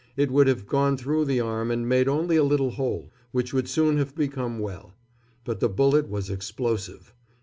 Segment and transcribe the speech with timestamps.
[0.17, 3.69] it would have gone through the arm and made only a little hole, which would
[3.69, 4.95] soon have become well;
[5.45, 7.13] but the bullet was explosive.